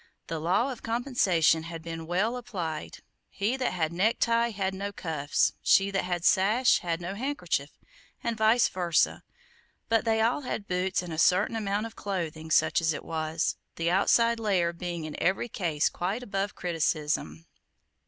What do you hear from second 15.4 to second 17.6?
case quite above criticism.